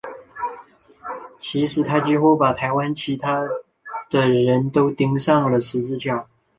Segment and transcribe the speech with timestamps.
[1.37, 3.47] 其实他几乎把台湾其他
[4.09, 6.25] 的人都钉上了十字架。